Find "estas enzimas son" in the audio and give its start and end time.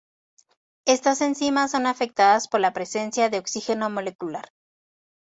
0.87-1.85